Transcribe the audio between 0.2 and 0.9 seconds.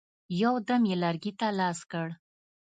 یو دم